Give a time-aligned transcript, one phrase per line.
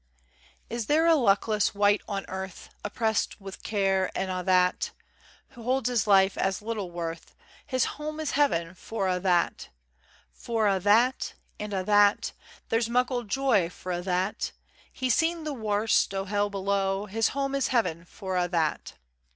[0.71, 4.89] ]Is there a luckless wight on earth, Oppressed wi' care and a' that,
[5.49, 7.35] Who holds his life as little worth,
[7.67, 9.69] His home is Heaven for a' that
[10.33, 12.31] For a' that, and a' that.
[12.69, 14.53] There's muckle joy for a' that;
[14.91, 18.95] He's seen the warst o' hell below, His home is Heaven for a' that.